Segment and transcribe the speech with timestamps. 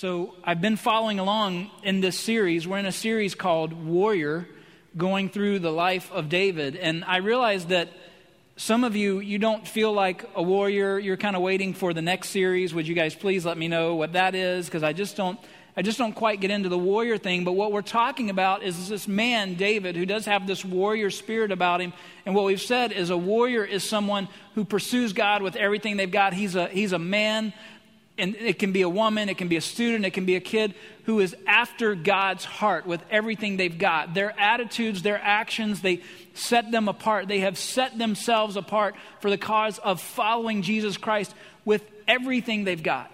[0.00, 2.68] So, I've been following along in this series.
[2.68, 4.46] We're in a series called Warrior,
[4.96, 6.76] going through the life of David.
[6.76, 7.88] And I realized that
[8.54, 11.00] some of you, you don't feel like a warrior.
[11.00, 12.72] You're kind of waiting for the next series.
[12.72, 14.66] Would you guys please let me know what that is?
[14.66, 15.36] Because I just don't.
[15.76, 18.88] I just don't quite get into the warrior thing, but what we're talking about is
[18.88, 21.92] this man, David, who does have this warrior spirit about him.
[22.26, 24.26] And what we've said is a warrior is someone
[24.56, 26.34] who pursues God with everything they've got.
[26.34, 27.52] He's a, he's a man
[28.18, 30.40] and it can be a woman, it can be a student, it can be a
[30.40, 30.74] kid
[31.04, 34.14] who is after God's heart with everything they've got.
[34.14, 36.02] Their attitudes, their actions, they
[36.34, 37.28] set them apart.
[37.28, 42.82] They have set themselves apart for the cause of following Jesus Christ with everything they've
[42.82, 43.10] got.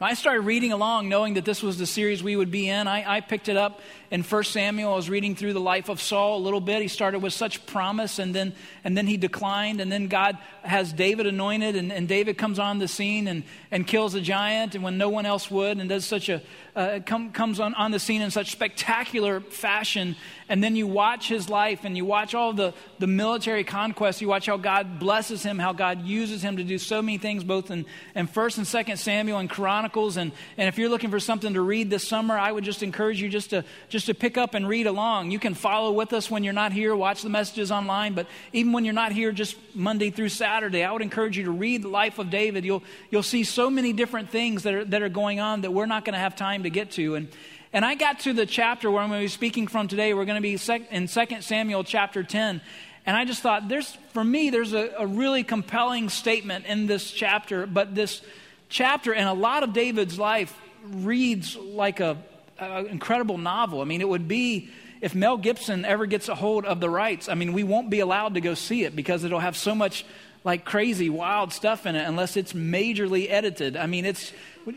[0.00, 2.88] I started reading along knowing that this was the series we would be in.
[2.88, 3.80] I, I, picked it up
[4.14, 4.92] in 1 Samuel.
[4.92, 6.80] I was reading through the life of Saul a little bit.
[6.80, 8.52] He started with such promise and then,
[8.84, 9.80] and then he declined.
[9.80, 13.42] And then God has David anointed, and, and David comes on the scene and,
[13.72, 16.40] and kills a giant, and when no one else would, and does such a,
[16.76, 20.16] uh, come, comes on, on the scene in such spectacular fashion.
[20.48, 24.20] And then you watch his life and you watch all the, the military conquests.
[24.20, 27.44] You watch how God blesses him, how God uses him to do so many things,
[27.44, 30.16] both in, in 1st and 2nd Samuel and Chronicles.
[30.16, 33.22] And, and if you're looking for something to read this summer, I would just encourage
[33.22, 35.30] you just to, just to pick up and read along.
[35.30, 38.14] You can follow with us when you're not here, watch the messages online.
[38.14, 41.50] But even when you're not here, just Monday through Saturday, I would encourage you to
[41.50, 42.64] read the life of David.
[42.64, 45.86] You'll, you'll see so many different things that are, that are going on that we're
[45.86, 47.14] not going to have time to get to.
[47.14, 47.28] And,
[47.72, 50.14] and I got to the chapter where I'm going to be speaking from today.
[50.14, 50.58] We're going to be
[50.90, 52.60] in 2 Samuel chapter 10.
[53.06, 57.10] And I just thought, there's, for me, there's a, a really compelling statement in this
[57.10, 57.66] chapter.
[57.66, 58.22] But this
[58.68, 62.16] chapter and a lot of David's life reads like a,
[62.58, 63.80] an incredible novel.
[63.80, 67.28] I mean, it would be if Mel Gibson ever gets a hold of the rights,
[67.28, 70.04] I mean, we won't be allowed to go see it because it'll have so much
[70.44, 73.76] like crazy, wild stuff in it unless it's majorly edited.
[73.76, 74.32] I mean, it's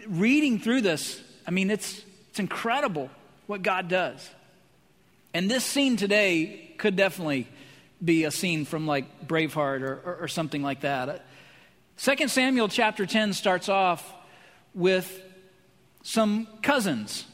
[0.07, 3.09] reading through this, I mean, it's it's incredible
[3.47, 4.29] what God does.
[5.33, 7.47] And this scene today could definitely
[8.03, 11.25] be a scene from like Braveheart or, or, or something like that.
[11.99, 14.13] 2 Samuel chapter 10 starts off
[14.73, 15.21] with
[16.03, 17.25] some cousins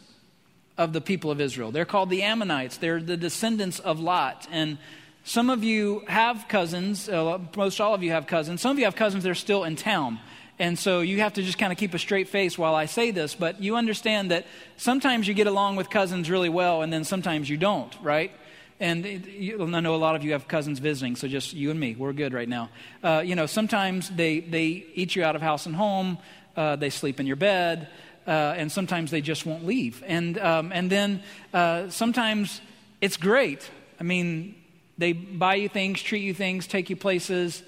[0.78, 1.72] of the people of Israel.
[1.72, 2.78] They're called the Ammonites.
[2.78, 4.47] They're the descendants of Lot.
[4.51, 4.78] And
[5.23, 8.61] some of you have cousins, uh, most all of you have cousins.
[8.61, 10.19] Some of you have cousins that are still in town.
[10.59, 13.11] And so you have to just kind of keep a straight face while I say
[13.11, 14.45] this, but you understand that
[14.78, 18.31] sometimes you get along with cousins really well, and then sometimes you don't, right?
[18.79, 21.95] And I know a lot of you have cousins visiting, so just you and me,
[21.95, 22.69] we're good right now.
[23.01, 26.17] Uh, you know, sometimes they, they eat you out of house and home,
[26.55, 27.88] uh, they sleep in your bed,
[28.28, 30.03] uh, and sometimes they just won't leave.
[30.06, 31.23] And, um, and then
[31.53, 32.61] uh, sometimes
[33.01, 33.69] it's great.
[34.00, 34.56] I mean,
[34.97, 37.63] they buy you things, treat you things, take you places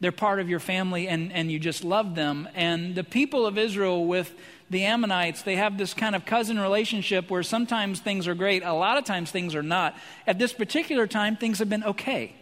[0.00, 2.48] they're part of your family and, and you just love them.
[2.54, 4.32] And the people of Israel with
[4.70, 8.72] the Ammonites, they have this kind of cousin relationship where sometimes things are great, a
[8.72, 9.96] lot of times things are not.
[10.26, 12.34] At this particular time, things have been okay.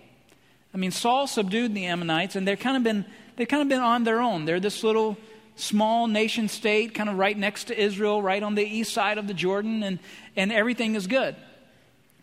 [0.74, 3.06] I mean, Saul subdued the Ammonites, and they've kind of been
[3.36, 4.44] they've kind of been on their own.
[4.44, 5.16] They're this little
[5.56, 9.26] small nation state, kind of right next to Israel, right on the east side of
[9.26, 9.98] the Jordan, and,
[10.36, 11.34] and everything is good.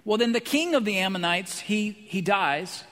[0.06, 2.84] Well, then the king of the Ammonites, he, he dies.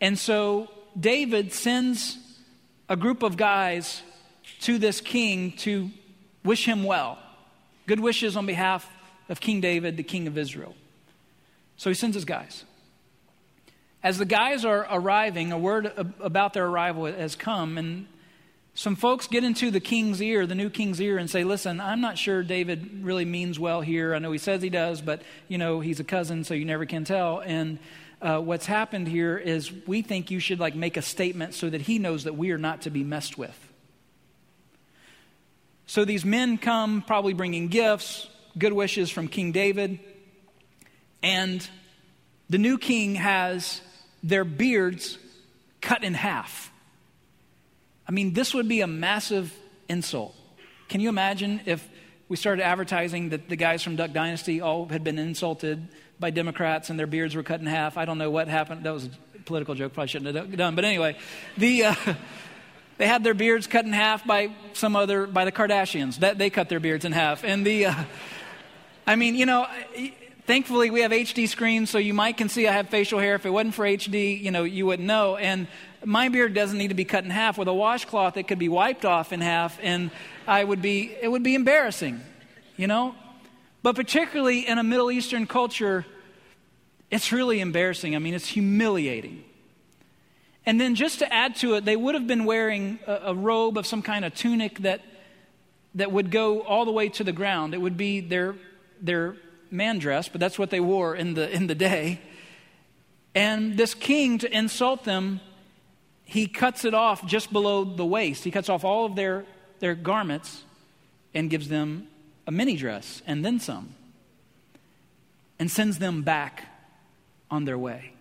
[0.00, 2.18] And so David sends
[2.88, 4.02] a group of guys
[4.60, 5.90] to this king to
[6.44, 7.18] wish him well.
[7.86, 8.88] Good wishes on behalf
[9.28, 10.74] of King David, the king of Israel.
[11.76, 12.64] So he sends his guys.
[14.02, 18.06] As the guys are arriving, a word about their arrival has come, and
[18.76, 22.02] some folks get into the king's ear, the new king's ear, and say, Listen, I'm
[22.02, 24.14] not sure David really means well here.
[24.14, 26.84] I know he says he does, but, you know, he's a cousin, so you never
[26.84, 27.40] can tell.
[27.40, 27.78] And
[28.20, 31.80] uh, what's happened here is we think you should like make a statement so that
[31.80, 33.58] he knows that we are not to be messed with.
[35.86, 38.28] So these men come, probably bringing gifts,
[38.58, 40.00] good wishes from King David,
[41.22, 41.66] and
[42.50, 43.80] the new king has
[44.22, 45.16] their beards
[45.80, 46.70] cut in half.
[48.08, 49.54] I mean, this would be a massive
[49.88, 50.34] insult.
[50.88, 51.86] Can you imagine if
[52.28, 55.88] we started advertising that the guys from Duck Dynasty all had been insulted
[56.18, 57.96] by Democrats and their beards were cut in half.
[57.96, 58.84] I don't know what happened.
[58.84, 59.10] That was a
[59.44, 60.74] political joke, probably shouldn't have done.
[60.74, 61.16] But anyway,
[61.56, 61.94] the, uh,
[62.98, 66.18] they had their beards cut in half by some other, by the Kardashians.
[66.18, 67.44] That, they cut their beards in half.
[67.44, 68.04] And the, uh,
[69.06, 69.66] I mean, you know,
[70.46, 73.34] thankfully we have HD screens, so you might can see I have facial hair.
[73.34, 75.36] If it wasn't for HD, you know, you wouldn't know.
[75.36, 75.68] And
[76.06, 77.58] my beard doesn't need to be cut in half.
[77.58, 80.10] With a washcloth, it could be wiped off in half, and
[80.46, 82.20] I would be, it would be embarrassing,
[82.76, 83.14] you know?
[83.82, 86.06] But particularly in a Middle Eastern culture,
[87.10, 88.16] it's really embarrassing.
[88.16, 89.44] I mean, it's humiliating.
[90.64, 93.76] And then just to add to it, they would have been wearing a, a robe
[93.76, 95.02] of some kind of tunic that
[95.96, 97.74] that would go all the way to the ground.
[97.74, 98.54] It would be their,
[99.00, 99.34] their
[99.70, 102.20] man dress, but that's what they wore in the, in the day.
[103.34, 105.40] And this king, to insult them,
[106.26, 108.42] he cuts it off just below the waist.
[108.44, 109.46] He cuts off all of their,
[109.78, 110.64] their garments
[111.32, 112.08] and gives them
[112.48, 113.94] a mini dress and then some,
[115.58, 116.64] and sends them back
[117.48, 118.12] on their way.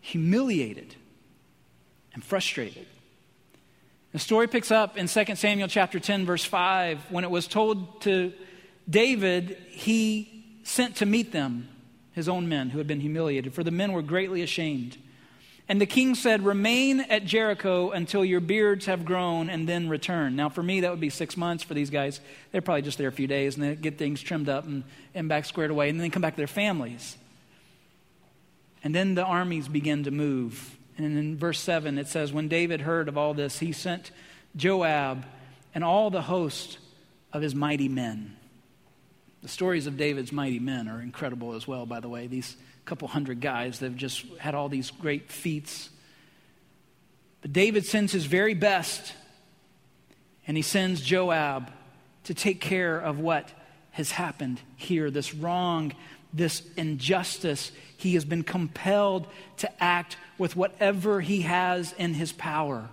[0.00, 0.94] Humiliated
[2.14, 2.86] and frustrated.
[4.12, 8.00] The story picks up in 2 Samuel chapter 10 verse 5 when it was told
[8.02, 8.32] to
[8.88, 11.68] David he sent to meet them
[12.12, 14.96] his own men who had been humiliated for the men were greatly ashamed.
[15.70, 20.34] And the king said, Remain at Jericho until your beards have grown and then return.
[20.34, 21.62] Now, for me, that would be six months.
[21.62, 22.18] For these guys,
[22.50, 24.82] they're probably just there a few days and they get things trimmed up and,
[25.14, 27.16] and back squared away, and then come back to their families.
[28.82, 30.76] And then the armies begin to move.
[30.98, 34.10] And in verse 7, it says, When David heard of all this, he sent
[34.56, 35.24] Joab
[35.72, 36.78] and all the host
[37.32, 38.36] of his mighty men.
[39.42, 42.26] The stories of David's mighty men are incredible as well, by the way.
[42.26, 45.90] These couple hundred guys that have just had all these great feats.
[47.42, 49.14] But David sends his very best,
[50.46, 51.72] and he sends Joab
[52.24, 53.50] to take care of what
[53.92, 55.92] has happened here this wrong,
[56.32, 57.72] this injustice.
[57.96, 59.26] He has been compelled
[59.58, 62.88] to act with whatever he has in his power.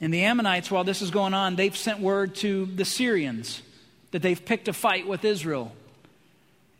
[0.00, 3.62] And the Ammonites, while this is going on, they've sent word to the Syrians
[4.10, 5.72] that they've picked a fight with Israel.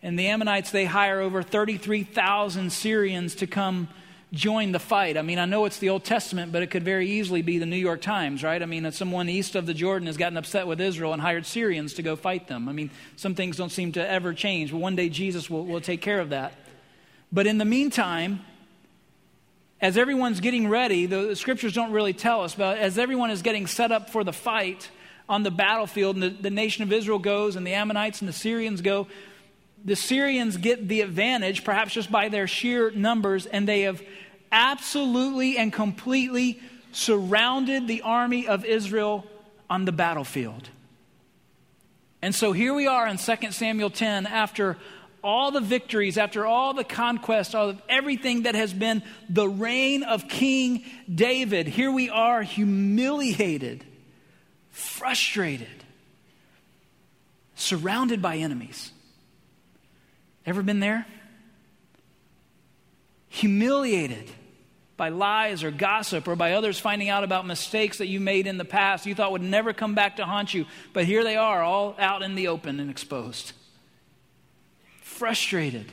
[0.02, 3.88] And the Ammonites, they hire over 33,000 Syrians to come
[4.32, 5.16] join the fight.
[5.16, 7.66] I mean, I know it's the Old Testament, but it could very easily be the
[7.66, 8.62] New York Times, right?
[8.62, 11.94] I mean, someone east of the Jordan has gotten upset with Israel and hired Syrians
[11.94, 12.69] to go fight them.
[12.69, 15.82] I mean, some things don't seem to ever change, but one day Jesus will, will
[15.82, 16.55] take care of that.
[17.31, 18.40] But in the meantime,
[19.82, 23.66] as everyone's getting ready, the scriptures don't really tell us, but as everyone is getting
[23.66, 24.90] set up for the fight
[25.28, 28.34] on the battlefield, and the, the nation of Israel goes, and the Ammonites and the
[28.34, 29.08] Syrians go,
[29.84, 34.02] the Syrians get the advantage, perhaps just by their sheer numbers, and they have
[34.50, 36.61] absolutely and completely
[36.93, 39.26] surrounded the army of Israel
[39.69, 40.69] on the battlefield.
[42.20, 44.76] And so here we are in 2 Samuel 10 after
[45.25, 50.02] all the victories, after all the conquest, all of everything that has been the reign
[50.02, 53.84] of King David, here we are humiliated,
[54.70, 55.69] frustrated,
[57.55, 58.93] surrounded by enemies.
[60.44, 61.06] Ever been there?
[63.28, 64.30] Humiliated
[64.96, 68.58] by lies or gossip or by others finding out about mistakes that you made in
[68.58, 71.62] the past you thought would never come back to haunt you, but here they are,
[71.62, 73.52] all out in the open and exposed
[75.22, 75.92] frustrated.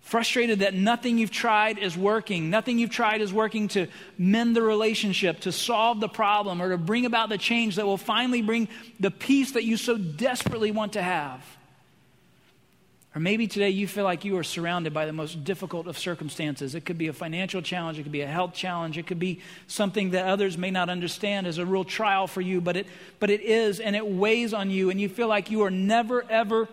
[0.00, 2.48] Frustrated that nothing you've tried is working.
[2.48, 3.86] Nothing you've tried is working to
[4.16, 7.98] mend the relationship, to solve the problem, or to bring about the change that will
[7.98, 8.68] finally bring
[8.98, 11.44] the peace that you so desperately want to have.
[13.14, 16.76] Or maybe today you feel like you are surrounded by the most difficult of circumstances.
[16.76, 19.40] It could be a financial challenge, it could be a health challenge, it could be
[19.66, 22.86] something that others may not understand as a real trial for you, but it,
[23.18, 26.24] but it is, and it weighs on you, and you feel like you are never,
[26.30, 26.68] ever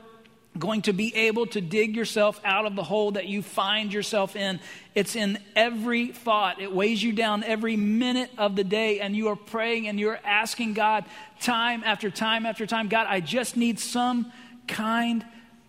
[0.59, 4.35] going to be able to dig yourself out of the hole that you find yourself
[4.35, 4.59] in.
[4.95, 6.59] It's in every thought.
[6.59, 10.19] It weighs you down every minute of the day, and you are praying and you're
[10.23, 11.05] asking God
[11.39, 14.31] time after time after time God, I just need some
[14.67, 15.23] kind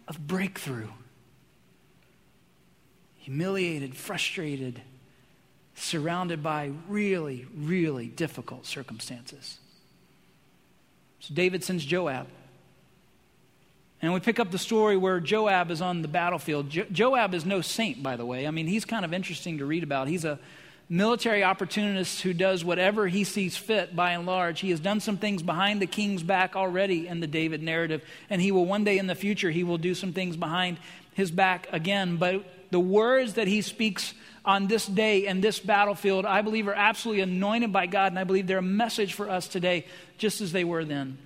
[0.08, 0.88] of breakthrough.
[3.18, 4.80] Humiliated, frustrated,
[5.74, 9.58] surrounded by really, really difficult circumstances.
[11.20, 12.26] So David sends Joab.
[14.00, 16.70] And we pick up the story where Joab is on the battlefield.
[16.70, 18.46] Jo- Joab is no saint, by the way.
[18.46, 20.08] I mean, he's kind of interesting to read about.
[20.08, 20.38] He's a
[20.88, 24.60] military opportunist who does whatever he sees fit by and large.
[24.60, 28.40] He has done some things behind the king's back already in the David narrative, and
[28.40, 30.78] he will one day in the future, he will do some things behind
[31.14, 32.16] his back again.
[32.16, 34.14] But the words that he speaks
[34.44, 38.24] on this day and this battlefield, I believe, are absolutely anointed by God, and I
[38.24, 39.84] believe they're a message for us today,
[40.16, 41.18] just as they were then.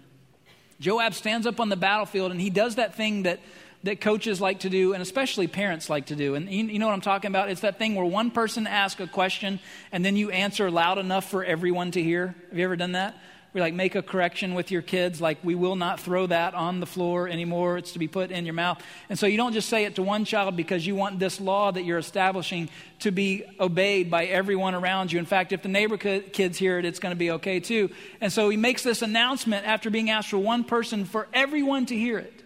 [0.80, 3.38] Joab stands up on the battlefield and he does that thing that,
[3.84, 6.34] that coaches like to do, and especially parents like to do.
[6.34, 7.50] And you, you know what I'm talking about?
[7.50, 9.60] It's that thing where one person asks a question
[9.90, 12.34] and then you answer loud enough for everyone to hear.
[12.50, 13.16] Have you ever done that?
[13.52, 16.80] we like make a correction with your kids like we will not throw that on
[16.80, 19.68] the floor anymore it's to be put in your mouth and so you don't just
[19.68, 22.68] say it to one child because you want this law that you're establishing
[23.00, 26.84] to be obeyed by everyone around you in fact if the neighbor kids hear it
[26.84, 30.30] it's going to be okay too and so he makes this announcement after being asked
[30.30, 32.41] for one person for everyone to hear it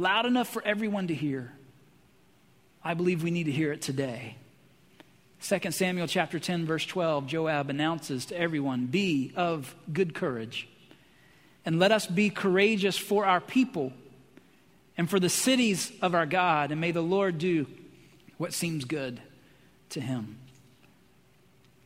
[0.00, 1.52] loud enough for everyone to hear.
[2.82, 4.36] I believe we need to hear it today.
[5.42, 10.68] 2 Samuel chapter 10 verse 12 Joab announces to everyone be of good courage
[11.64, 13.92] and let us be courageous for our people
[14.98, 17.66] and for the cities of our God and may the Lord do
[18.36, 19.20] what seems good
[19.90, 20.38] to him.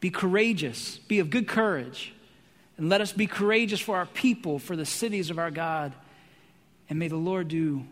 [0.00, 2.12] Be courageous be of good courage
[2.76, 5.92] and let us be courageous for our people for the cities of our God
[6.90, 7.84] and may the Lord do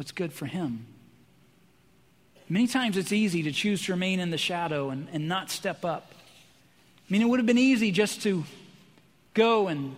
[0.00, 0.86] what's good for him
[2.52, 5.84] Many times it's easy to choose to remain in the shadow and, and not step
[5.84, 6.10] up.
[6.12, 8.42] I mean, it would have been easy just to
[9.34, 9.94] go and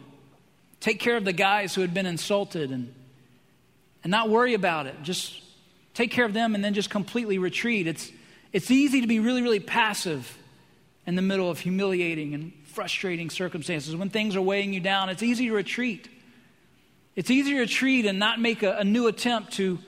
[0.78, 2.92] take care of the guys who had been insulted and,
[4.04, 5.02] and not worry about it.
[5.02, 5.40] Just
[5.94, 7.86] take care of them and then just completely retreat.
[7.86, 8.12] It's,
[8.52, 10.36] it's easy to be really, really passive
[11.06, 13.96] in the middle of humiliating and frustrating circumstances.
[13.96, 16.06] When things are weighing you down, it's easy to retreat.
[17.16, 19.78] It's easy to retreat and not make a, a new attempt to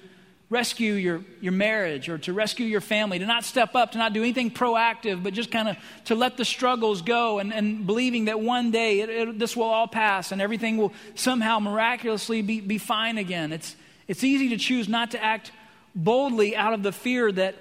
[0.55, 4.13] rescue your, your marriage or to rescue your family, to not step up, to not
[4.13, 8.27] do anything proactive, but just kind of to let the struggles go and, and believing
[8.27, 12.61] that one day it, it, this will all pass and everything will somehow miraculously be,
[12.61, 13.53] be fine again.
[13.53, 13.75] It's,
[14.07, 15.51] it's easy to choose not to act
[15.93, 17.57] boldly out of the fear that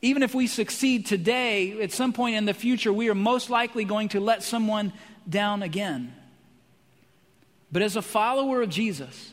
[0.00, 3.84] even if we succeed today, at some point in the future, we are most likely
[3.84, 4.92] going to let someone
[5.28, 6.14] down again.
[7.72, 9.32] But as a follower of Jesus,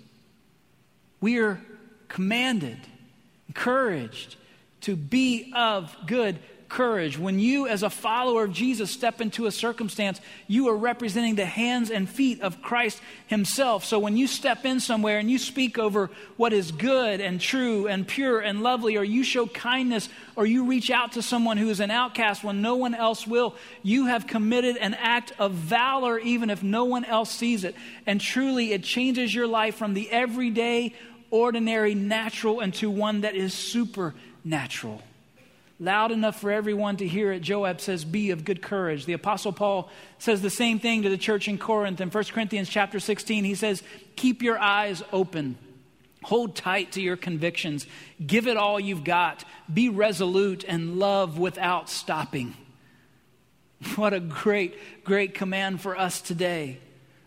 [1.21, 1.61] we are
[2.07, 2.79] commanded,
[3.47, 4.35] encouraged
[4.81, 7.17] to be of good courage.
[7.17, 11.45] When you, as a follower of Jesus, step into a circumstance, you are representing the
[11.45, 13.85] hands and feet of Christ Himself.
[13.85, 17.87] So when you step in somewhere and you speak over what is good and true
[17.87, 21.69] and pure and lovely, or you show kindness, or you reach out to someone who
[21.69, 26.19] is an outcast when no one else will, you have committed an act of valor
[26.19, 27.75] even if no one else sees it.
[28.05, 30.93] And truly, it changes your life from the everyday
[31.29, 35.01] ordinary, natural, into one that is supernatural.
[35.79, 39.05] Loud enough for everyone to hear it, Joab says, Be of good courage.
[39.05, 42.01] The Apostle Paul says the same thing to the church in Corinth.
[42.01, 43.83] In 1 Corinthians chapter 16, he says,
[44.15, 45.57] Keep your eyes open.
[46.23, 47.85] Hold tight to your convictions.
[48.25, 49.43] Give it all you've got.
[49.71, 52.55] Be resolute and love without stopping.
[53.95, 56.79] What a great, great command for us today.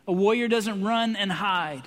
[0.08, 1.84] A warrior doesn't run and hide.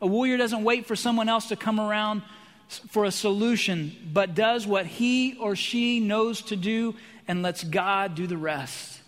[0.00, 2.22] A warrior doesn't wait for someone else to come around
[2.68, 6.94] for a solution, but does what he or she knows to do
[7.26, 9.00] and lets God do the rest.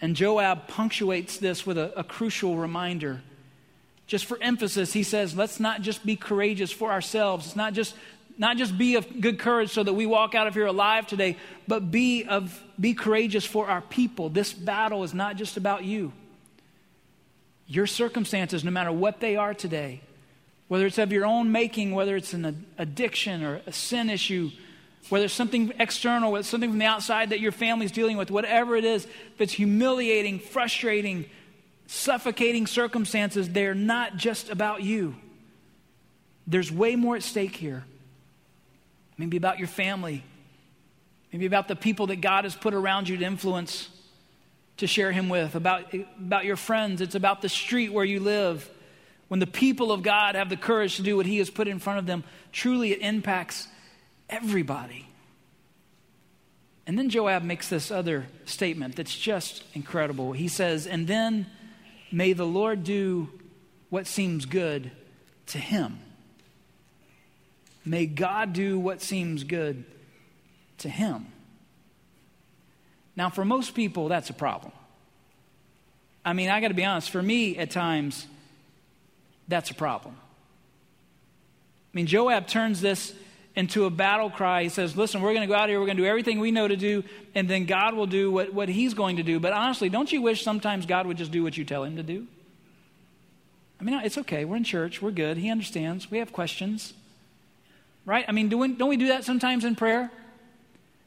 [0.00, 3.22] And Joab punctuates this with a, a crucial reminder.
[4.08, 7.46] Just for emphasis, he says, let's not just be courageous for ourselves.
[7.46, 7.94] It's not just
[8.38, 11.36] not just be of good courage so that we walk out of here alive today,
[11.68, 14.30] but be of be courageous for our people.
[14.30, 16.12] This battle is not just about you.
[17.66, 20.00] Your circumstances, no matter what they are today,
[20.68, 24.50] whether it's of your own making, whether it's an addiction or a sin issue,
[25.08, 28.30] whether it's something external, whether it's something from the outside that your family's dealing with,
[28.30, 31.26] whatever it is, if it's humiliating, frustrating,
[31.86, 35.14] suffocating circumstances, they're not just about you.
[36.46, 37.84] There's way more at stake here.
[39.18, 40.24] Maybe about your family,
[41.32, 43.88] maybe about the people that God has put around you to influence
[44.82, 47.00] to share him with, about, about your friends.
[47.00, 48.68] It's about the street where you live.
[49.28, 51.78] When the people of God have the courage to do what he has put in
[51.78, 53.68] front of them, truly it impacts
[54.28, 55.08] everybody.
[56.86, 60.32] And then Joab makes this other statement that's just incredible.
[60.32, 61.46] He says, And then
[62.10, 63.28] may the Lord do
[63.88, 64.90] what seems good
[65.46, 66.00] to him.
[67.84, 69.84] May God do what seems good
[70.78, 71.31] to him.
[73.16, 74.72] Now, for most people, that's a problem.
[76.24, 78.26] I mean, I got to be honest, for me, at times,
[79.48, 80.14] that's a problem.
[81.92, 83.12] I mean, Joab turns this
[83.54, 84.62] into a battle cry.
[84.62, 86.50] He says, Listen, we're going to go out here, we're going to do everything we
[86.50, 87.04] know to do,
[87.34, 89.38] and then God will do what, what He's going to do.
[89.40, 92.02] But honestly, don't you wish sometimes God would just do what you tell Him to
[92.02, 92.26] do?
[93.80, 94.44] I mean, it's okay.
[94.44, 95.36] We're in church, we're good.
[95.36, 96.10] He understands.
[96.10, 96.94] We have questions.
[98.06, 98.24] Right?
[98.26, 100.10] I mean, do we, don't we do that sometimes in prayer?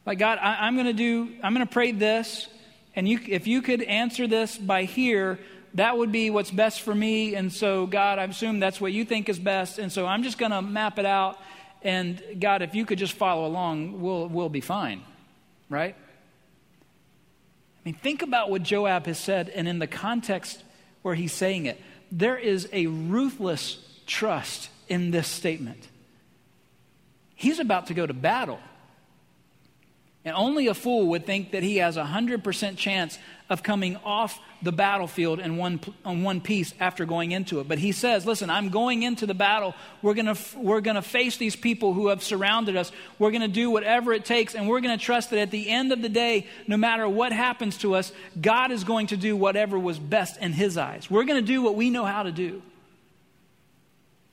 [0.06, 2.48] Like, God, I, am going to do, I'm going to pray this,
[2.96, 5.40] and you, if you could answer this by here,
[5.74, 7.36] that would be what's best for me.
[7.36, 9.78] And so, God, I assume that's what you think is best.
[9.80, 11.38] And so I'm just going to map it out.
[11.82, 15.02] And God, if you could just follow along, we'll, we'll be fine.
[15.70, 15.96] Right?
[15.98, 20.64] I mean, think about what Joab has said, and in the context
[21.02, 21.80] where he's saying it,
[22.12, 25.88] there is a ruthless trust in this statement.
[27.36, 28.60] He's about to go to battle.
[30.26, 34.40] And only a fool would think that he has a 100% chance of coming off
[34.64, 37.68] the battlefield in one, on one piece after going into it.
[37.68, 39.76] But he says, listen, I'm going into the battle.
[40.02, 42.92] We're going we're going to face these people who have surrounded us.
[43.20, 44.56] We're going to do whatever it takes.
[44.56, 47.32] And we're going to trust that at the end of the day, no matter what
[47.32, 51.08] happens to us, God is going to do whatever was best in his eyes.
[51.08, 52.64] We're going to do what we know how to do.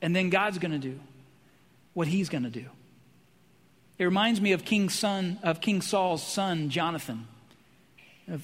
[0.01, 0.99] And then God's going to do
[1.93, 2.65] what he's going to do.
[3.99, 7.27] It reminds me of King son of King Saul's son Jonathan.
[8.29, 8.41] A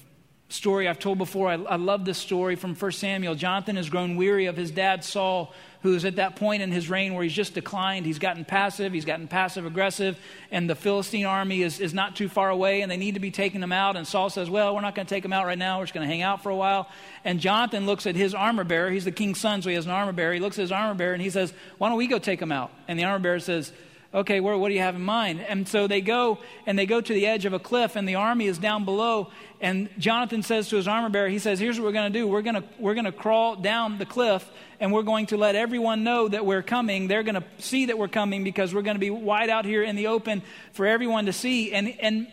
[0.49, 1.47] story I've told before.
[1.47, 3.35] I, I love this story from 1 Samuel.
[3.35, 6.89] Jonathan has grown weary of his dad Saul, who is at that point in his
[6.89, 8.05] reign where he's just declined.
[8.05, 10.19] He's gotten passive, he's gotten passive aggressive,
[10.51, 13.31] and the Philistine army is, is not too far away, and they need to be
[13.31, 13.95] taking him out.
[13.95, 15.79] And Saul says, Well, we're not going to take him out right now.
[15.79, 16.89] We're just going to hang out for a while.
[17.23, 18.89] And Jonathan looks at his armor bearer.
[18.89, 20.33] He's the king's son, so he has an armor bearer.
[20.33, 22.51] He looks at his armor bearer and he says, Why don't we go take him
[22.51, 22.71] out?
[22.87, 23.71] And the armor bearer says,
[24.13, 25.41] okay, what, what do you have in mind?
[25.41, 28.15] And so they go and they go to the edge of a cliff, and the
[28.15, 29.31] army is down below.
[29.61, 32.27] And Jonathan says to his armor bearer, he says, Here's what we're going to do.
[32.27, 34.49] We're going to we're to crawl down the cliff,
[34.79, 37.07] and we're going to let everyone know that we're coming.
[37.07, 39.83] They're going to see that we're coming because we're going to be wide out here
[39.83, 40.41] in the open
[40.73, 41.71] for everyone to see.
[41.71, 42.27] And, and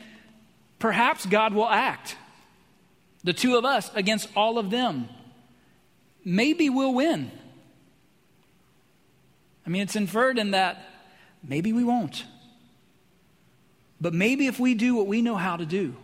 [0.78, 2.16] perhaps God will act.
[3.24, 5.08] The two of us against all of them.
[6.24, 7.30] Maybe we'll win.
[9.66, 10.95] I mean, it's inferred in that
[11.42, 12.24] Maybe we won't.
[14.00, 15.96] But maybe if we do what we know how to do,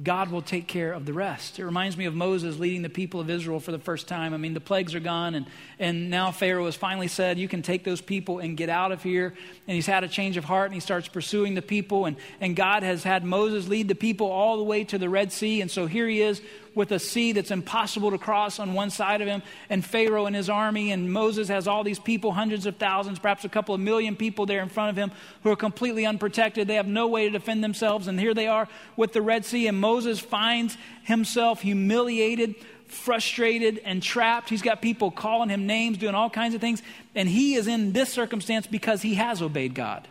[0.00, 1.58] God will take care of the rest.
[1.58, 4.32] It reminds me of Moses leading the people of Israel for the first time.
[4.32, 5.46] I mean, the plagues are gone, and,
[5.80, 9.02] and now Pharaoh has finally said, You can take those people and get out of
[9.02, 9.34] here.
[9.66, 12.06] And he's had a change of heart, and he starts pursuing the people.
[12.06, 15.32] And, and God has had Moses lead the people all the way to the Red
[15.32, 15.60] Sea.
[15.60, 16.40] And so here he is
[16.74, 20.34] with a sea that's impossible to cross on one side of him, and Pharaoh and
[20.36, 23.80] his army, and Moses has all these people, hundreds of thousands, perhaps a couple of
[23.80, 25.10] million people there in front of him
[25.42, 26.68] who are completely unprotected.
[26.68, 29.66] They have no way to defend themselves, and here they are with the Red Sea,
[29.66, 32.54] and Moses finds himself humiliated
[32.90, 34.48] frustrated and trapped.
[34.48, 36.82] He's got people calling him names, doing all kinds of things.
[37.14, 40.08] And he is in this circumstance because he has obeyed God.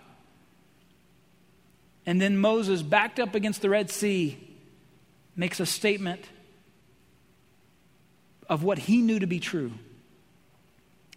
[2.05, 4.37] And then Moses, backed up against the Red Sea,
[5.35, 6.21] makes a statement
[8.49, 9.71] of what he knew to be true.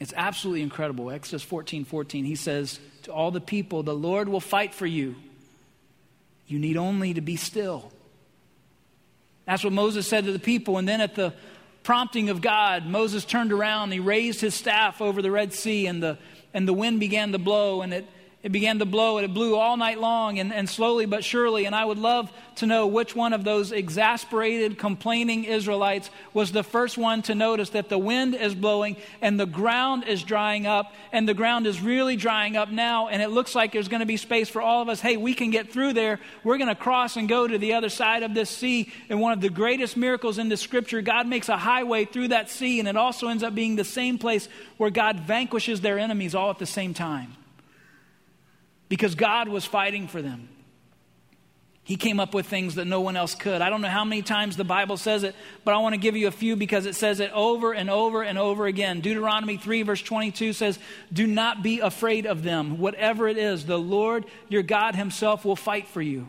[0.00, 1.10] It's absolutely incredible.
[1.10, 5.16] Exodus 14 14, he says to all the people, The Lord will fight for you.
[6.47, 7.93] You need only to be still.
[9.45, 10.78] That's what Moses said to the people.
[10.78, 11.34] And then at the
[11.82, 16.02] prompting of God, Moses turned around, he raised his staff over the Red Sea, and
[16.02, 16.19] the,
[16.54, 18.06] and the wind began to blow, and it
[18.43, 21.67] it began to blow and it blew all night long and, and slowly but surely.
[21.67, 26.63] And I would love to know which one of those exasperated, complaining Israelites was the
[26.63, 30.91] first one to notice that the wind is blowing and the ground is drying up
[31.13, 33.09] and the ground is really drying up now.
[33.09, 35.03] And it looks like there's going to be space for all of us.
[35.03, 36.19] Hey, we can get through there.
[36.43, 38.91] We're going to cross and go to the other side of this sea.
[39.11, 42.49] And one of the greatest miracles in the scripture, God makes a highway through that
[42.49, 42.81] sea.
[42.81, 44.49] And it also ends up being the same place
[44.79, 47.37] where God vanquishes their enemies all at the same time
[48.91, 50.49] because God was fighting for them.
[51.85, 53.63] He came up with things that no one else could.
[53.63, 56.17] I don't know how many times the Bible says it, but I want to give
[56.17, 59.00] you a few because it says it over and over and over again.
[59.00, 60.79] Deuteronomy 3, verse 22 says,
[61.13, 62.79] Do not be afraid of them.
[62.79, 66.29] Whatever it is, the Lord your God himself will fight for you.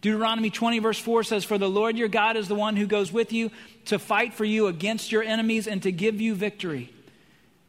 [0.00, 3.10] Deuteronomy 20, verse 4 says, For the Lord your God is the one who goes
[3.12, 3.50] with you
[3.86, 6.92] to fight for you against your enemies and to give you victory.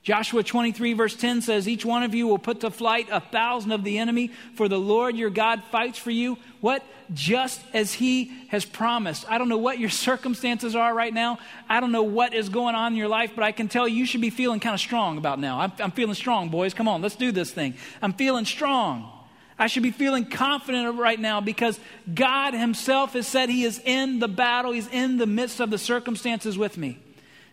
[0.06, 3.72] Joshua 23, verse 10 says, Each one of you will put to flight a thousand
[3.72, 6.38] of the enemy, for the Lord your God fights for you.
[6.62, 6.84] What?
[7.12, 9.26] Just as he has promised.
[9.28, 11.39] I don't know what your circumstances are right now.
[11.68, 13.96] I don't know what is going on in your life, but I can tell you,
[13.96, 15.60] you should be feeling kind of strong about now.
[15.60, 16.76] I'm, I'm feeling strong, boys.
[16.76, 17.74] Come on, let's do this thing.
[18.00, 19.12] I'm feeling strong.
[19.58, 21.80] I should be feeling confident right now because
[22.13, 25.80] God Himself has said He is in the battle, He's in the midst of the
[25.80, 27.00] circumstances with me.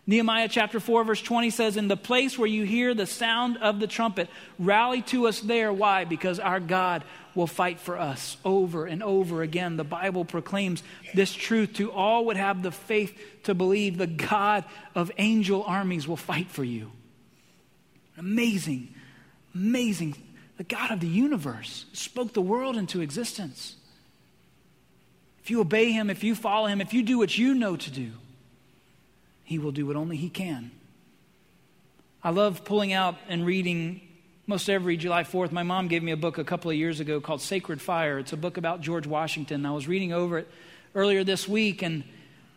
[0.04, 3.78] Nehemiah chapter 4, verse 20 says, In the place where you hear the sound of
[3.78, 5.72] the trumpet, rally to us there.
[5.72, 6.04] Why?
[6.04, 7.04] Because our God
[7.36, 9.76] will fight for us over and over again.
[9.76, 10.82] The Bible proclaims
[11.14, 16.08] this truth to all would have the faith to believe the God of angel armies
[16.08, 16.90] will fight for you.
[18.18, 18.92] Amazing,
[19.54, 20.16] amazing.
[20.56, 23.76] The God of the universe spoke the world into existence.
[25.42, 27.90] If you obey him, if you follow him, if you do what you know to
[27.90, 28.10] do,
[29.52, 30.70] he will do what only He can.
[32.24, 34.00] I love pulling out and reading
[34.46, 35.52] most every July 4th.
[35.52, 38.18] My mom gave me a book a couple of years ago called Sacred Fire.
[38.18, 39.66] It's a book about George Washington.
[39.66, 40.48] I was reading over it
[40.94, 42.02] earlier this week, and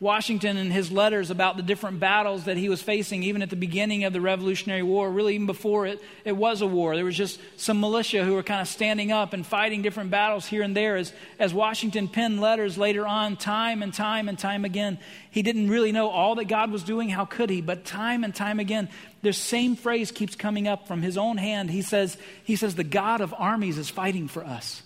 [0.02, 3.56] Washington and his letters about the different battles that he was facing, even at the
[3.56, 6.96] beginning of the Revolutionary War, really even before it, it was a war.
[6.96, 10.46] There was just some militia who were kind of standing up and fighting different battles
[10.46, 10.98] here and there.
[10.98, 15.00] As, as Washington penned letters later on, time and time and time again,
[15.32, 17.08] he didn't really know all that God was doing.
[17.08, 17.62] How could he?
[17.62, 18.90] But time and time again,
[19.22, 21.72] this same phrase keeps coming up from his own hand.
[21.72, 24.84] He says, he says, The God of armies is fighting for us.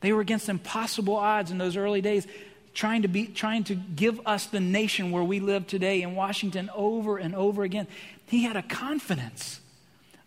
[0.00, 2.28] They were against impossible odds in those early days
[2.74, 6.68] trying to be trying to give us the nation where we live today in Washington
[6.74, 7.86] over and over again.
[8.26, 9.60] He had a confidence,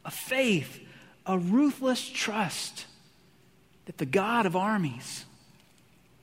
[0.05, 0.79] a faith,
[1.25, 2.85] a ruthless trust
[3.85, 5.25] that the God of armies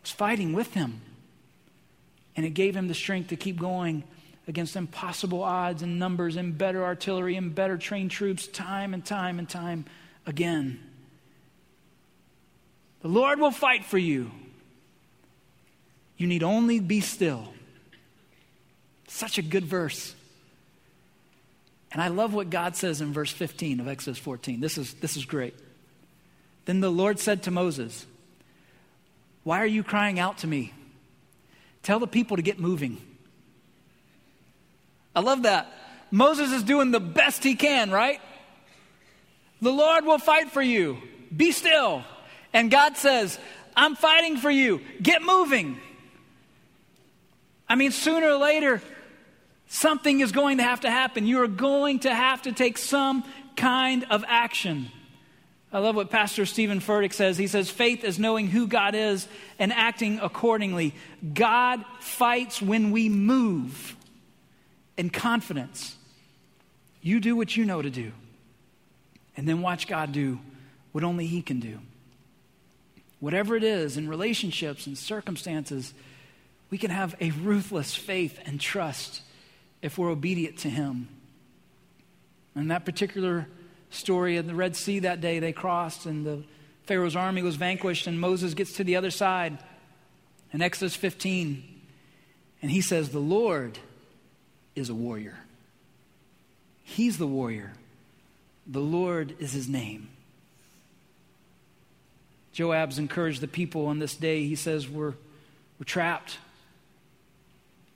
[0.03, 1.03] was fighting with him.
[2.37, 4.03] And it gave him the strength to keep going
[4.49, 9.39] against impossible odds and numbers and better artillery and better trained troops time and time
[9.39, 9.85] and time
[10.27, 10.81] again.
[13.03, 14.31] The Lord will fight for you.
[16.25, 17.53] You need only be still.
[19.09, 20.15] Such a good verse.
[21.93, 24.59] And I love what God says in verse 15 of Exodus 14.
[24.59, 25.55] This is, this is great.
[26.65, 28.07] Then the Lord said to Moses,
[29.43, 30.73] Why are you crying out to me?
[31.83, 33.03] Tell the people to get moving.
[35.15, 35.71] I love that.
[36.11, 38.23] Moses is doing the best he can, right?
[39.61, 40.97] The Lord will fight for you.
[41.37, 42.03] Be still.
[42.55, 43.39] And God says,
[43.77, 44.81] I'm fighting for you.
[45.03, 45.79] Get moving.
[47.68, 48.83] I mean, sooner or later,
[49.68, 51.27] something is going to have to happen.
[51.27, 53.24] You are going to have to take some
[53.57, 54.90] kind of action.
[55.72, 57.37] I love what Pastor Steven Furtick says.
[57.37, 59.27] He says, Faith is knowing who God is
[59.59, 60.94] and acting accordingly.
[61.33, 63.96] God fights when we move
[64.96, 65.96] in confidence.
[67.03, 68.12] You do what you know to do,
[69.37, 70.38] and then watch God do
[70.92, 71.81] what only He can do.
[73.18, 75.92] Whatever it is in relationships and circumstances,
[76.75, 79.23] we can have a ruthless faith and trust
[79.81, 81.07] if we're obedient to Him.
[82.57, 83.47] And that particular
[83.91, 86.43] story in the Red Sea that day, they crossed and the
[86.83, 89.57] Pharaoh's army was vanquished, and Moses gets to the other side
[90.53, 91.63] in Exodus 15,
[92.61, 93.79] and he says, The Lord
[94.75, 95.39] is a warrior.
[96.83, 97.75] He's the warrior.
[98.67, 100.09] The Lord is his name.
[102.53, 104.45] Joab's encouraged the people on this day.
[104.45, 105.15] He says, We're,
[105.79, 106.39] we're trapped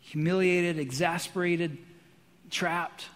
[0.09, 1.77] humiliated, exasperated,
[2.51, 3.07] trapped.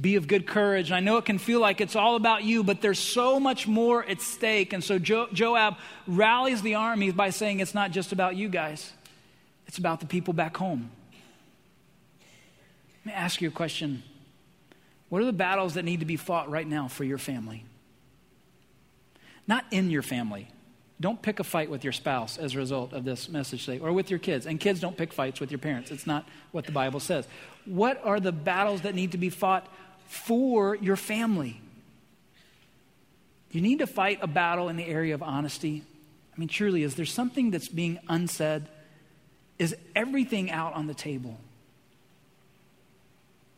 [0.00, 0.90] Be of good courage.
[0.90, 4.04] I know it can feel like it's all about you, but there's so much more
[4.04, 4.72] at stake.
[4.72, 8.92] And so jo- Joab rallies the army by saying it's not just about you guys,
[9.66, 10.90] it's about the people back home.
[13.04, 14.02] Let me ask you a question.
[15.08, 17.64] What are the battles that need to be fought right now for your family?
[19.46, 20.48] Not in your family,
[21.00, 23.92] don't pick a fight with your spouse as a result of this message today, or
[23.92, 24.46] with your kids.
[24.46, 25.90] And kids don't pick fights with your parents.
[25.90, 27.26] It's not what the Bible says.
[27.64, 29.66] What are the battles that need to be fought
[30.06, 31.60] for your family?
[33.50, 35.82] You need to fight a battle in the area of honesty.
[36.36, 38.68] I mean, truly, is there something that's being unsaid?
[39.58, 41.38] Is everything out on the table?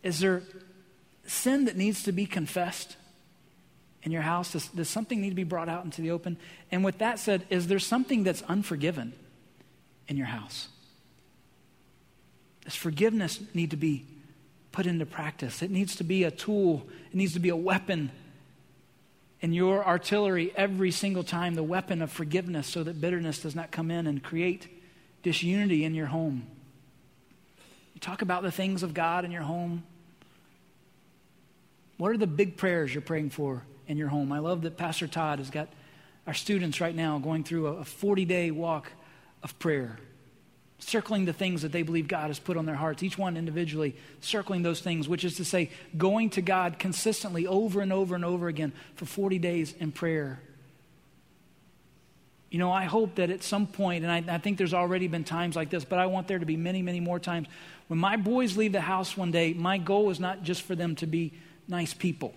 [0.03, 0.43] Is there
[1.27, 2.97] sin that needs to be confessed?
[4.03, 4.53] In your house?
[4.53, 6.37] Does, does something need to be brought out into the open?
[6.71, 9.13] And with that said, is there something that's unforgiven
[10.09, 10.69] in your house?
[12.65, 14.05] Does forgiveness need to be
[14.71, 15.63] put into practice?
[15.63, 18.11] It needs to be a tool, it needs to be a weapon
[19.41, 23.73] in your artillery every single time, the weapon of forgiveness, so that bitterness does not
[23.73, 24.69] come in and create
[25.25, 26.47] disunity in your home.
[27.95, 29.83] You talk about the things of God in your home.
[31.99, 34.33] What are the big prayers you're praying for in your home.
[34.33, 35.69] I love that Pastor Todd has got
[36.27, 38.91] our students right now going through a 40 day walk
[39.43, 39.99] of prayer,
[40.79, 43.95] circling the things that they believe God has put on their hearts, each one individually
[44.21, 48.25] circling those things, which is to say, going to God consistently over and over and
[48.25, 50.41] over again for 40 days in prayer.
[52.51, 55.25] You know, I hope that at some point, and I, I, think there's already been
[55.25, 57.49] times like this, but I want there to be many, many more times.
[57.89, 60.95] When my boys leave the house one day, my goal is not just for them
[60.97, 61.33] to be
[61.69, 62.35] nice people.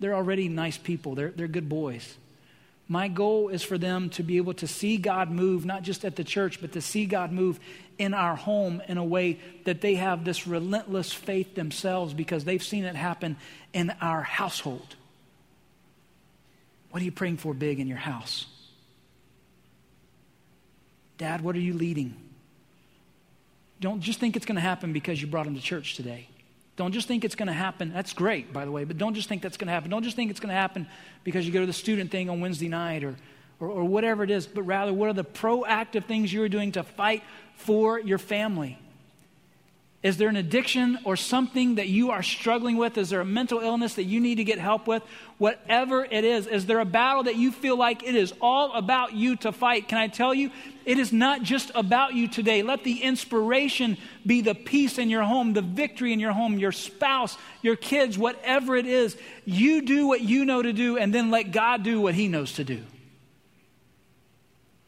[0.00, 2.16] They're already nice people, they're, they're good boys.
[2.86, 6.16] My goal is for them to be able to see God move, not just at
[6.16, 7.58] the church, but to see God move
[7.96, 12.62] in our home in a way that they have this relentless faith themselves because they've
[12.62, 13.36] seen it happen
[13.72, 14.96] in our household.
[16.90, 18.46] What are you praying for big in your house?
[21.16, 22.14] Dad, what are you leading?
[23.80, 26.28] Don't just think it's going to happen because you brought them to church today.
[26.76, 27.92] Don't just think it's going to happen.
[27.92, 29.90] That's great, by the way, but don't just think that's going to happen.
[29.90, 30.88] Don't just think it's going to happen
[31.22, 33.16] because you go to the student thing on Wednesday night or,
[33.60, 36.82] or, or whatever it is, but rather what are the proactive things you're doing to
[36.82, 37.22] fight
[37.54, 38.78] for your family?
[40.04, 42.98] Is there an addiction or something that you are struggling with?
[42.98, 45.02] Is there a mental illness that you need to get help with?
[45.38, 49.14] Whatever it is, is there a battle that you feel like it is all about
[49.14, 49.88] you to fight?
[49.88, 50.50] Can I tell you,
[50.84, 52.62] it is not just about you today.
[52.62, 56.70] Let the inspiration be the peace in your home, the victory in your home, your
[56.70, 59.16] spouse, your kids, whatever it is.
[59.46, 62.52] You do what you know to do, and then let God do what He knows
[62.56, 62.82] to do.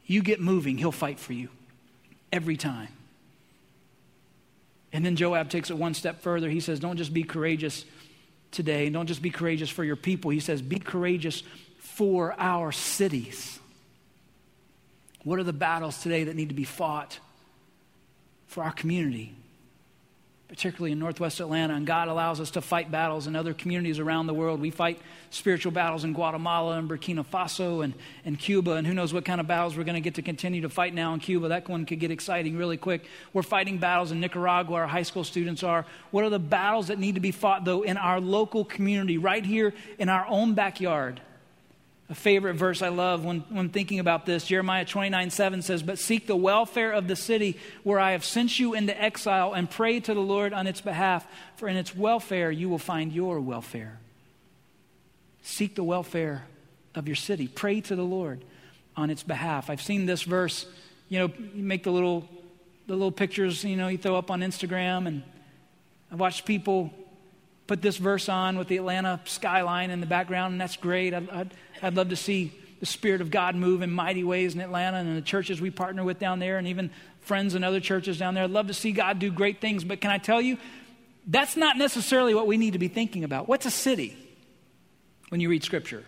[0.05, 1.49] You get moving, He'll fight for you
[2.31, 2.89] every time.
[4.97, 6.49] And then Joab takes it one step further.
[6.49, 7.85] He says, Don't just be courageous
[8.51, 10.31] today, don't just be courageous for your people.
[10.31, 11.43] He says, Be courageous
[11.77, 13.59] for our cities.
[15.23, 17.19] What are the battles today that need to be fought
[18.47, 19.35] for our community?
[20.49, 24.27] Particularly in Northwest Atlanta, and God allows us to fight battles in other communities around
[24.29, 24.61] the world.
[24.61, 29.13] We fight spiritual battles in Guatemala and Burkina Faso and, and Cuba, and who knows
[29.13, 31.49] what kind of battles we're going to get to continue to fight now in Cuba.
[31.49, 33.07] That one could get exciting really quick.
[33.33, 35.85] We're fighting battles in Nicaragua, our high school students are.
[36.13, 39.45] What are the battles that need to be fought, though, in our local community, right
[39.45, 41.21] here in our own backyard?
[42.09, 45.99] A favorite verse I love when, when thinking about this Jeremiah 29 7 says, But
[45.99, 49.99] seek the welfare of the city where I have sent you into exile and pray
[49.99, 53.99] to the Lord on its behalf, for in its welfare you will find your welfare.
[55.43, 56.47] Seek the welfare
[56.95, 57.49] of your city.
[57.49, 58.45] Pray to the Lord
[58.97, 59.69] on its behalf.
[59.69, 60.65] I've seen this verse,
[61.09, 62.29] you know, you make the little,
[62.87, 65.23] the little pictures, you know, you throw up on Instagram, and
[66.13, 66.93] I've watched people
[67.67, 71.15] put this verse on with the Atlanta skyline in the background, and that's great.
[71.15, 71.47] I, I,
[71.83, 75.17] I'd love to see the Spirit of God move in mighty ways in Atlanta and
[75.17, 78.45] the churches we partner with down there, and even friends and other churches down there.
[78.45, 80.59] I'd love to see God do great things, but can I tell you,
[81.27, 83.49] that's not necessarily what we need to be thinking about.
[83.49, 84.17] What's a city
[85.31, 86.05] when you read Scripture?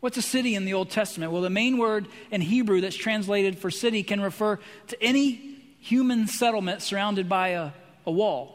[0.00, 1.32] What's a city in the Old Testament?
[1.32, 4.58] Well, the main word in Hebrew that's translated for city can refer
[4.88, 5.30] to any
[5.78, 7.70] human settlement surrounded by a,
[8.04, 8.53] a wall.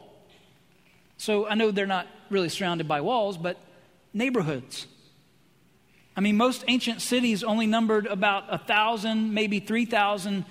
[1.20, 3.58] So I know they're not really surrounded by walls, but
[4.14, 4.86] neighborhoods.
[6.16, 10.46] I mean, most ancient cities only numbered about a thousand, maybe 3,000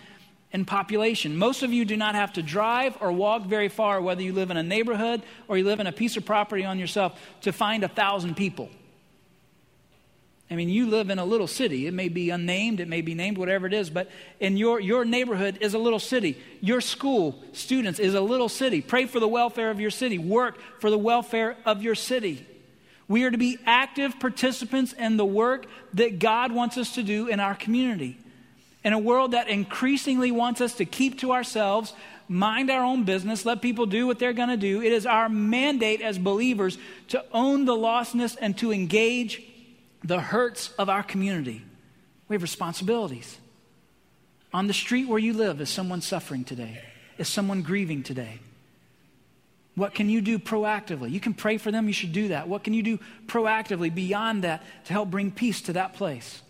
[0.52, 1.38] in population.
[1.38, 4.52] Most of you do not have to drive or walk very far, whether you live
[4.52, 7.84] in a neighborhood or you live in a piece of property on yourself, to find
[7.84, 8.70] a thousand people.
[10.52, 11.86] I mean, you live in a little city.
[11.86, 14.10] It may be unnamed, it may be named, whatever it is, but
[14.40, 16.38] in your, your neighborhood is a little city.
[16.60, 18.82] Your school, students, is a little city.
[18.82, 20.18] Pray for the welfare of your city.
[20.18, 22.48] Work for the welfare of your city.
[23.08, 27.28] We are to be active participants in the work that God wants us to do
[27.28, 28.18] in our community.
[28.84, 31.94] In a world that increasingly wants us to keep to ourselves,
[32.28, 35.30] mind our own business, let people do what they're going to do, it is our
[35.30, 36.78] mandate as believers
[37.10, 39.44] to own the lostness and to engage
[40.04, 41.64] the hurts of our community.
[42.28, 43.38] We have responsibilities.
[44.54, 46.82] On the street where you live, is someone suffering today?
[47.18, 48.40] Is someone grieving today?
[49.76, 51.12] What can you do proactively?
[51.12, 52.48] You can pray for them, you should do that.
[52.48, 56.42] What can you do proactively beyond that to help bring peace to that place?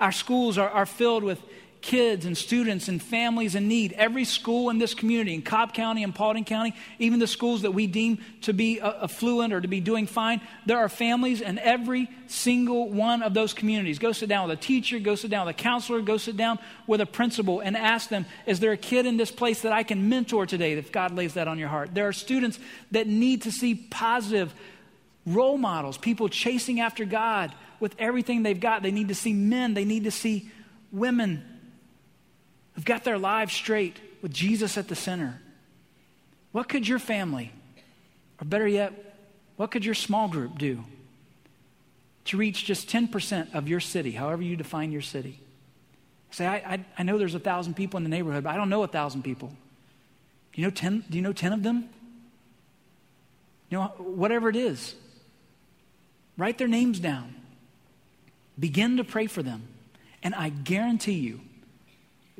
[0.00, 1.40] Our schools are, are filled with
[1.84, 3.92] kids and students and families in need.
[3.92, 7.72] Every school in this community, in Cobb County and Paulding County, even the schools that
[7.72, 11.58] we deem to be uh, affluent or to be doing fine, there are families in
[11.58, 13.98] every single one of those communities.
[13.98, 16.58] Go sit down with a teacher, go sit down with a counselor, go sit down
[16.86, 19.82] with a principal and ask them, is there a kid in this place that I
[19.82, 21.92] can mentor today if God lays that on your heart?
[21.92, 22.58] There are students
[22.92, 24.54] that need to see positive
[25.26, 28.82] role models, people chasing after God with everything they've got.
[28.82, 30.50] They need to see men, they need to see
[30.90, 31.50] women
[32.74, 35.40] who've got their lives straight with Jesus at the center.
[36.52, 37.52] What could your family,
[38.40, 38.92] or better yet,
[39.56, 40.84] what could your small group do
[42.26, 45.40] to reach just 10% of your city, however you define your city?
[46.30, 48.68] Say, I, I, I know there's a thousand people in the neighborhood, but I don't
[48.68, 49.48] know a thousand people.
[50.52, 51.88] Do you know 10, do you know 10 of them?
[53.70, 54.94] You know, whatever it is,
[56.36, 57.34] write their names down.
[58.58, 59.62] Begin to pray for them.
[60.22, 61.40] And I guarantee you,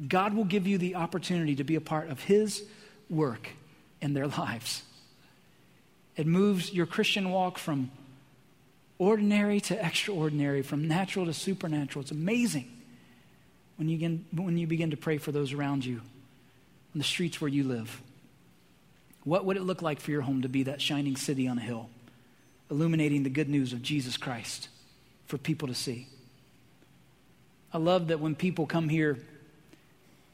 [0.09, 2.65] God will give you the opportunity to be a part of His
[3.09, 3.49] work
[4.01, 4.83] in their lives.
[6.17, 7.91] It moves your Christian walk from
[8.99, 12.03] ordinary to extraordinary, from natural to supernatural.
[12.03, 12.71] It's amazing
[13.77, 17.41] when you begin, when you begin to pray for those around you on the streets
[17.41, 18.01] where you live.
[19.25, 21.63] What would it look like for your home to be that shining city on a
[21.63, 21.89] hill,
[22.71, 24.69] illuminating the good news of Jesus Christ
[25.27, 26.09] for people to see?
[27.73, 29.19] I love that when people come here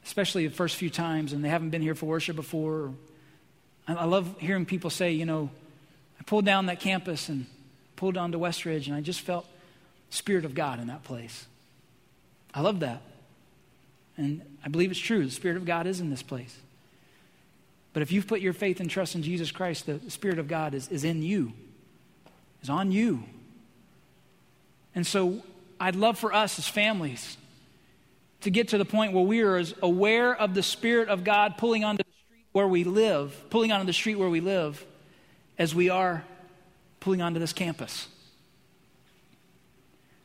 [0.05, 2.93] especially the first few times and they haven't been here for worship before.
[3.87, 5.49] I love hearing people say, you know,
[6.19, 7.45] I pulled down that campus and
[7.95, 9.45] pulled down onto Westridge and I just felt
[10.09, 11.45] Spirit of God in that place.
[12.53, 13.01] I love that.
[14.17, 15.25] And I believe it's true.
[15.25, 16.55] The Spirit of God is in this place.
[17.93, 20.73] But if you've put your faith and trust in Jesus Christ, the Spirit of God
[20.73, 21.53] is, is in you,
[22.61, 23.23] is on you.
[24.95, 25.41] And so
[25.79, 27.37] I'd love for us as families
[28.41, 31.57] to get to the point where we are as aware of the Spirit of God
[31.57, 34.83] pulling onto the street where we live, pulling onto the street where we live,
[35.57, 36.23] as we are
[36.99, 38.07] pulling onto this campus.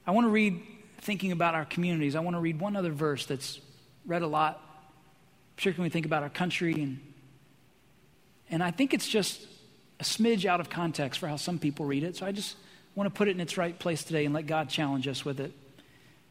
[0.07, 0.63] I want to read,
[1.01, 3.61] thinking about our communities, I want to read one other verse that's
[4.07, 4.63] read a lot,
[5.57, 6.75] particularly when we think about our country.
[6.75, 7.01] And,
[8.49, 9.47] and I think it's just
[10.01, 12.17] a smidge out of context for how some people read it.
[12.17, 12.57] So I just
[12.95, 15.41] want to put it in its right place today and let God challenge us with
[15.41, 15.53] it.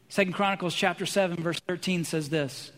[0.08, 2.72] Second Chronicles chapter 7, verse 13 says this.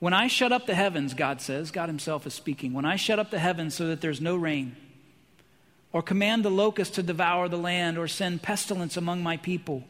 [0.00, 3.18] When I shut up the heavens, God says, God Himself is speaking, when I shut
[3.18, 4.76] up the heavens so that there's no rain,
[5.92, 9.84] or command the locust to devour the land, or send pestilence among my people,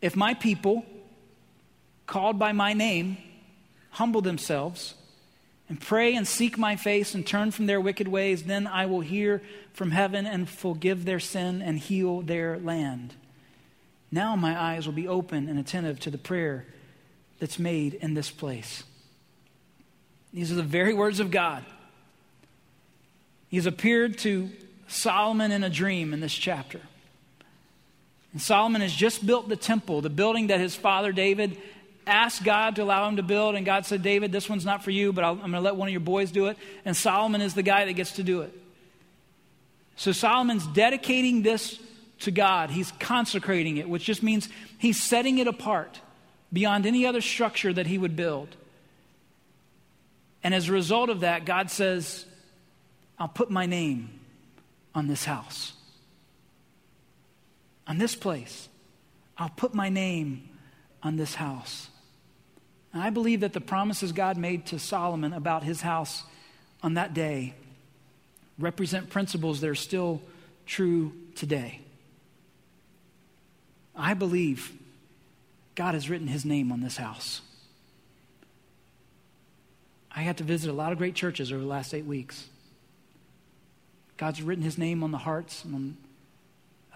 [0.00, 0.84] if my people,
[2.06, 3.16] called by my name,
[3.90, 4.94] humble themselves,
[5.68, 9.00] and pray and seek my face and turn from their wicked ways, then I will
[9.00, 9.42] hear
[9.72, 13.14] from heaven and forgive their sin and heal their land.
[14.12, 16.66] Now my eyes will be open and attentive to the prayer
[17.38, 18.82] that's made in this place.
[20.32, 21.64] These are the very words of God.
[23.48, 24.50] He's appeared to
[24.86, 26.80] Solomon in a dream in this chapter.
[28.32, 31.56] And Solomon has just built the temple, the building that his father David
[32.06, 33.56] asked God to allow him to build.
[33.56, 35.76] And God said, David, this one's not for you, but i am going to let
[35.76, 36.56] one of your boys do it.
[36.84, 38.52] And Solomon is the guy that gets to do it.
[39.96, 41.78] So Solomon's dedicating this
[42.20, 42.70] to God.
[42.70, 46.00] He's consecrating it, which just means he's setting it apart
[46.52, 48.56] beyond any other structure that he would build.
[50.42, 52.24] And as a result of that, God says,
[53.18, 54.20] I'll put my name
[54.94, 55.74] on this house,
[57.86, 58.68] on this place.
[59.36, 60.48] I'll put my name
[61.02, 61.88] on this house.
[62.92, 66.24] And I believe that the promises God made to Solomon about his house
[66.82, 67.54] on that day
[68.58, 70.20] represent principles that are still
[70.66, 71.80] true today.
[74.00, 74.72] I believe
[75.74, 77.42] God has written his name on this house.
[80.10, 82.48] I had to visit a lot of great churches over the last eight weeks.
[84.16, 85.96] God's written his name on the hearts and on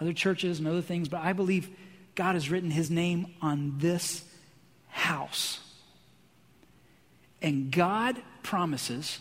[0.01, 1.69] other churches and other things, but I believe
[2.15, 4.23] God has written his name on this
[4.87, 5.59] house.
[7.41, 9.19] And God promises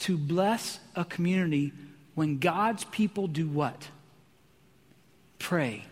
[0.00, 1.72] to bless a community
[2.14, 3.88] when God's people do what?
[5.38, 5.86] Pray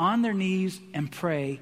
[0.00, 1.60] on their knees and pray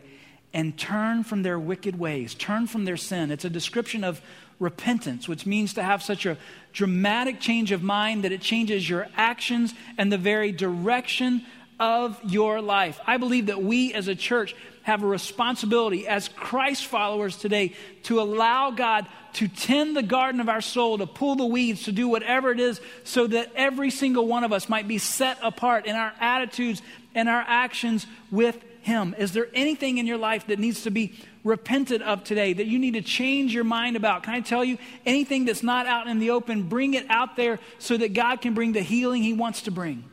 [0.55, 3.33] and turn from their wicked ways, turn from their sin.
[3.33, 4.23] It's a description of
[4.61, 6.39] repentance, which means to have such a
[6.73, 11.45] dramatic change of mind that it changes your actions and the very direction
[11.81, 13.01] of your life.
[13.07, 14.55] I believe that we as a church
[14.89, 17.75] have a responsibility as Christ followers today
[18.05, 21.93] to allow God to tend the garden of our soul, to pull the weeds, to
[21.93, 25.85] do whatever it is, so that every single one of us might be set apart
[25.85, 26.81] in our attitudes
[27.15, 29.15] and our actions with Him.
[29.19, 31.13] Is there anything in your life that needs to be
[31.45, 34.23] repented of today, that you need to change your mind about?
[34.23, 37.59] Can I tell you, anything that's not out in the open, bring it out there
[37.79, 40.05] so that God can bring the healing He wants to bring.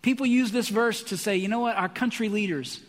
[0.00, 2.80] People use this verse to say, you know what, our country leaders,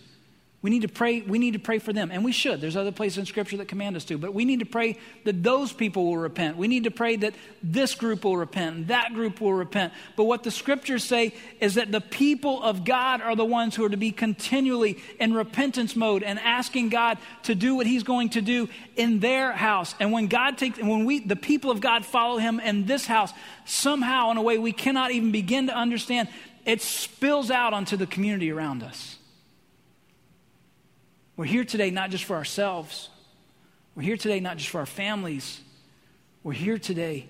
[0.66, 2.10] we need to pray, we need to pray for them.
[2.12, 2.60] And we should.
[2.60, 4.18] There's other places in Scripture that command us to.
[4.18, 6.58] But we need to pray that those people will repent.
[6.58, 9.94] We need to pray that this group will repent and that group will repent.
[10.16, 13.86] But what the Scriptures say is that the people of God are the ones who
[13.86, 18.30] are to be continually in repentance mode and asking God to do what He's going
[18.30, 19.94] to do in their house.
[20.00, 23.32] And when God takes, when we, the people of God follow Him in this house,
[23.66, 26.28] somehow in a way we cannot even begin to understand,
[26.66, 29.15] it spills out onto the community around us.
[31.38, 33.10] We're here today not just for ourselves,
[33.94, 35.60] we're here today not just for our families,
[36.44, 37.28] we're here today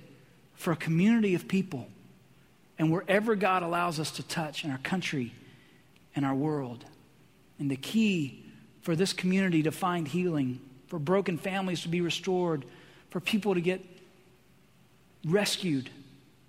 [0.53, 1.87] for a community of people.
[2.77, 5.33] And wherever God allows us to touch in our country
[6.15, 6.85] and our world.
[7.57, 8.43] And the key
[8.81, 12.63] for this community to find healing, for broken families to be restored,
[13.09, 13.83] for people to get
[15.25, 15.89] rescued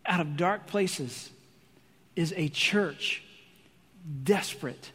[0.05, 1.31] out of dark places
[2.17, 3.23] is a church
[4.25, 4.91] desperate,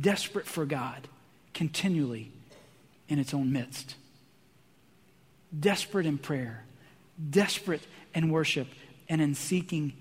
[0.00, 1.08] desperate for God
[1.54, 2.30] continually
[3.08, 3.94] in its own midst.
[5.58, 6.64] Desperate in prayer,
[7.30, 8.66] desperate in worship,
[9.08, 9.94] and in seeking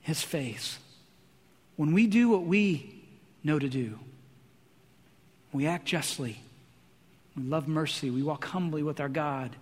[0.00, 0.78] his face.
[1.76, 3.02] When we do what we
[3.44, 3.98] know to do,
[5.52, 6.40] we act justly,
[7.36, 9.54] we love mercy, we walk humbly with our God,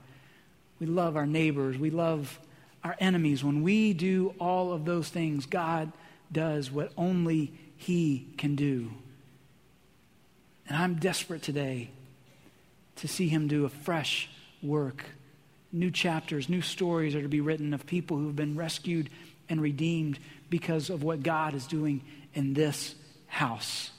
[0.80, 2.38] we love our neighbors, we love
[2.82, 3.44] our enemies.
[3.44, 5.92] When we do all of those things, God
[6.32, 8.90] does what only He can do
[10.68, 11.90] And I'm desperate today
[12.96, 14.28] to see him do a fresh
[14.62, 15.04] work.
[15.72, 19.10] New chapters, new stories are to be written of people who have been rescued
[19.48, 22.02] and redeemed because of what God is doing
[22.32, 22.94] in this
[23.26, 23.90] house.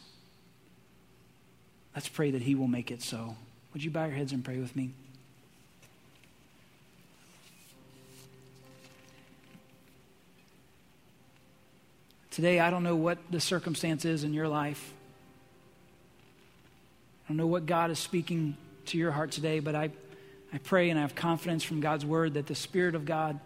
[1.93, 3.36] Let's pray that he will make it so.
[3.74, 4.91] Would you bow your heads and pray with me?
[12.32, 14.93] Today, I don't know what the circumstance is in your life.
[17.26, 18.55] I don't know what God is speaking
[18.88, 19.89] to your heart today, but I,
[20.53, 23.39] I pray and I have confidence from God's word that the Spirit of God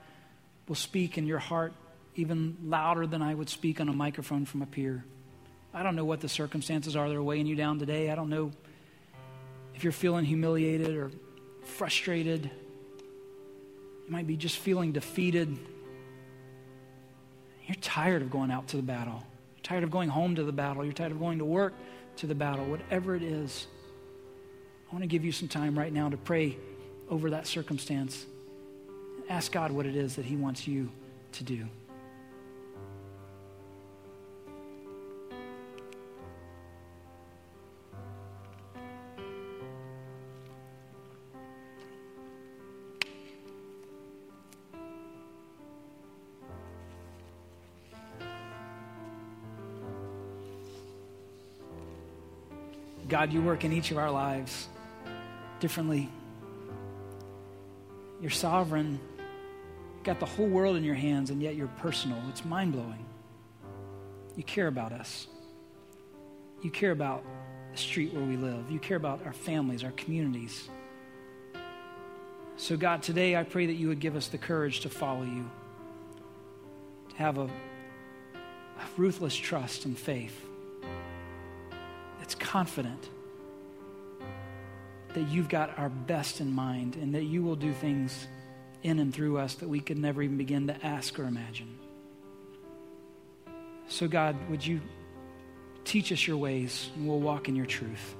[0.67, 1.71] will speak in your heart
[2.15, 5.05] even louder than I would speak on a microphone from up here.
[5.73, 8.09] I don't know what the circumstances are that are weighing you down today.
[8.11, 8.51] I don't know
[9.75, 11.11] if you're feeling humiliated or
[11.63, 12.51] frustrated.
[14.05, 15.57] You might be just feeling defeated.
[17.65, 19.23] You're tired of going out to the battle.
[19.55, 20.83] You're tired of going home to the battle.
[20.83, 21.73] You're tired of going to work
[22.19, 22.65] to the battle.
[22.65, 23.67] Whatever it is,
[24.89, 26.57] I want to give you some time right now to pray
[27.09, 28.25] over that circumstance.
[29.29, 30.91] Ask God what it is that He wants you
[31.33, 31.67] to do.
[53.19, 54.69] God, you work in each of our lives
[55.59, 56.07] differently.
[58.21, 58.97] You're sovereign.
[59.97, 62.17] You've got the whole world in your hands, and yet you're personal.
[62.29, 63.05] It's mind blowing.
[64.37, 65.27] You care about us.
[66.61, 67.25] You care about
[67.73, 68.71] the street where we live.
[68.71, 70.69] You care about our families, our communities.
[72.55, 75.51] So, God, today I pray that you would give us the courage to follow you,
[77.09, 80.48] to have a, a ruthless trust and faith
[82.35, 83.09] confident
[85.13, 88.27] that you've got our best in mind and that you will do things
[88.83, 91.77] in and through us that we could never even begin to ask or imagine.
[93.87, 94.81] So, God, would you
[95.83, 98.15] teach us your ways and we'll walk in your truth?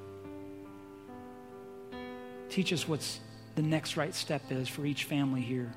[2.49, 3.20] Teach us what's
[3.55, 5.72] the next right step is for each family here.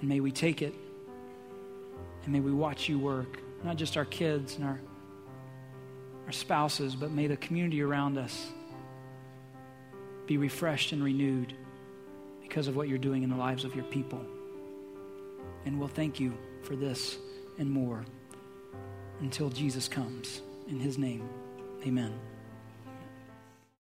[0.00, 0.74] And may we take it
[2.24, 4.80] and may we watch you work, not just our kids and our
[6.26, 8.50] our spouses, but may the community around us
[10.26, 11.54] be refreshed and renewed
[12.42, 14.20] because of what you're doing in the lives of your people.
[15.64, 17.16] And we'll thank you for this
[17.58, 18.04] and more
[19.20, 20.42] until Jesus comes.
[20.68, 21.28] In his name,
[21.86, 22.35] amen.